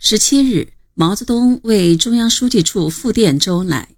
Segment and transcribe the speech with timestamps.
[0.00, 3.96] 十七日，毛泽东为中央书记处复电周来：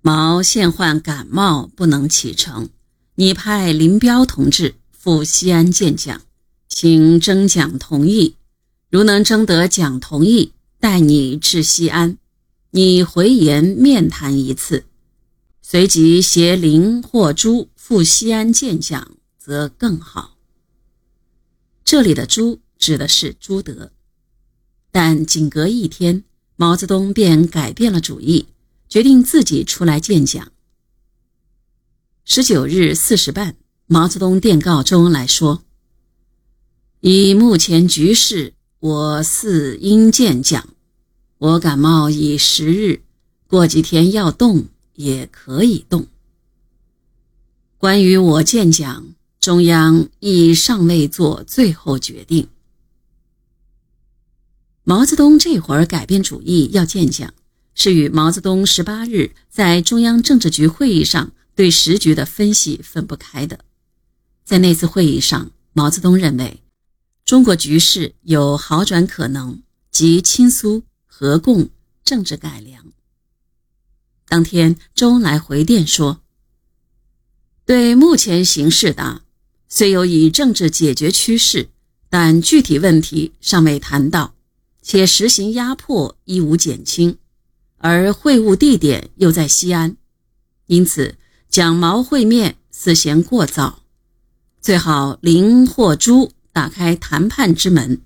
[0.00, 2.68] 毛现患感冒，不能启程，
[3.14, 6.20] 你派林彪同志赴西安见蒋，
[6.68, 8.34] 请征蒋同意。
[8.90, 10.50] 如能征得蒋同意，
[10.80, 12.18] 带你至西安，
[12.72, 14.84] 你回言面谈一次，
[15.62, 20.36] 随即携林或朱赴西安见蒋，则更好。
[21.84, 23.92] 这里的朱指的是朱德。
[25.00, 26.24] 但仅隔一天，
[26.56, 28.46] 毛泽东便改变了主意，
[28.88, 30.50] 决定自己出来见蒋。
[32.24, 33.54] 十九日四时半，
[33.86, 35.62] 毛泽东电告周恩来说
[36.98, 40.68] ：“以目前局势，我似应见蒋。
[41.38, 43.02] 我感冒已十日，
[43.46, 46.08] 过几天要动也可以动。
[47.76, 52.48] 关于我见蒋，中央亦尚未做最后决定。”
[54.88, 57.30] 毛泽东这会儿改变主意要见蒋，
[57.74, 63.60] 是与毛泽东十八日在中央政治局会议上对时局的分析分不开的。
[64.46, 66.62] 在那次会议上，毛泽东认为
[67.26, 71.68] 中国局势有好转可能，即亲苏、和共、
[72.02, 72.82] 政治改良。
[74.26, 76.22] 当天，周恩来回电说
[77.66, 79.20] ：“对目前形势的，
[79.68, 81.68] 虽有以政治解决趋势，
[82.08, 84.32] 但具体问题尚未谈到。”
[84.90, 87.18] 且实行压迫亦无减轻，
[87.76, 89.98] 而会晤地点又在西安，
[90.66, 91.16] 因此
[91.50, 93.82] 蒋毛会面似嫌过早，
[94.62, 98.00] 最好林或朱打开谈判之门。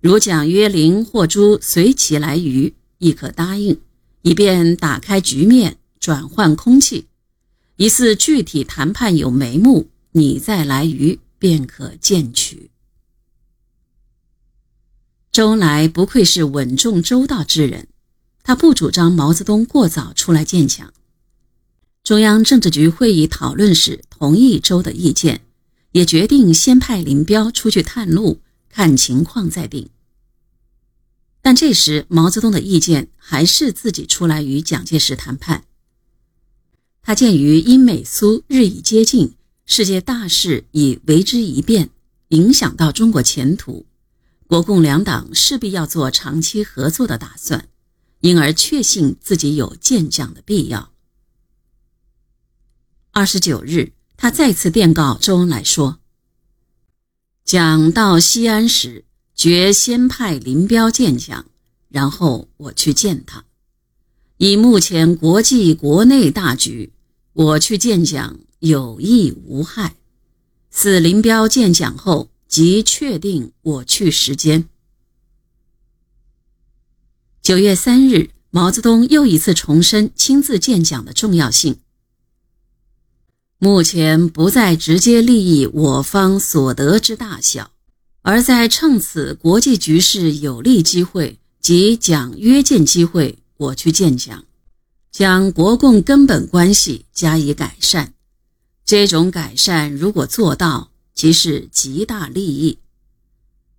[0.00, 3.78] 如蒋约林或朱随其来渝，亦可答应，
[4.22, 7.08] 以便打开局面，转换空气。
[7.76, 12.71] 疑似具体谈判有眉目，你再来渝，便可见取。
[15.32, 17.88] 周恩来不愧是稳重周到之人，
[18.42, 20.92] 他不主张毛泽东过早出来见蒋。
[22.04, 25.40] 中央政治局会议讨论时同意周的意见，
[25.92, 29.88] 也决定先派林彪出去探路，看情况再定。
[31.40, 35.64] 但这时毛泽东的意见还是自己出来与蒋介石谈判。
[37.00, 39.32] 他鉴于英美苏日益接近，
[39.64, 41.88] 世界大势已为之一变，
[42.28, 43.86] 影响到中国前途。
[44.52, 47.70] 国共两党势必要做长期合作的打算，
[48.20, 50.92] 因而确信自己有见蒋的必要。
[53.12, 56.00] 二十九日，他再次电告周恩来说
[57.46, 61.46] ：“蒋到西安时，决先派林彪见蒋，
[61.88, 63.46] 然后我去见他。
[64.36, 66.92] 以目前国际国内大局，
[67.32, 69.96] 我去见蒋有益无害。
[70.70, 74.68] 似林彪见蒋后。”即确定我去时间。
[77.40, 81.78] 九月三日，毛泽东又一次重申亲自见蒋的重要性。
[83.56, 87.70] 目前不再直接利益我方所得之大小，
[88.20, 94.44] 而在趁此国际局势有利机会及蒋约见机会，我去见蒋，
[95.10, 98.12] 将国共根本关系加以改善。
[98.84, 100.91] 这种改善如果做到，
[101.22, 102.78] 即是极大利益，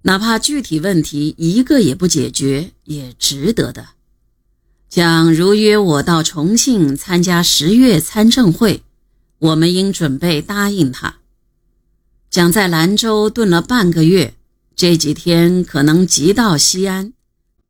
[0.04, 3.90] 哪怕具体问题一个也不解决，也值得的。
[4.88, 8.82] 蒋如约我到重庆参加十月参政会，
[9.40, 11.18] 我们应准备答应他。
[12.30, 14.36] 蒋在兰州顿了半个月，
[14.74, 17.12] 这几天可能即到西安。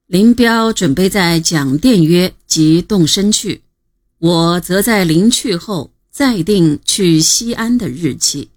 [0.05, 3.63] 林彪准备在蒋电约即动身去，
[4.19, 8.51] 我则在临去后再定去西安的日期。